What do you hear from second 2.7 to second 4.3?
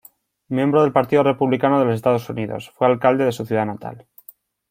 fue alcalde de su ciudad natal.